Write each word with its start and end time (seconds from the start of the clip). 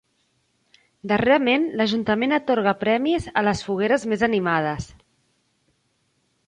Darrerament 1.11 1.67
l'ajuntament 1.81 2.33
atorga 2.39 2.73
premis 2.85 3.29
a 3.41 3.45
les 3.49 3.63
fogueres 3.69 4.09
més 4.15 4.27
animades. 4.31 4.93